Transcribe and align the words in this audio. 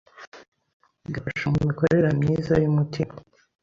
igafasha 1.07 1.45
mu 1.53 1.59
mikorere 1.67 2.09
myiza 2.19 2.53
y’umutima 2.63 3.15